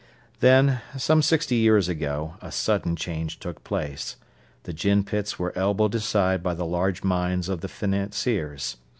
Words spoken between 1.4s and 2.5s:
years ago,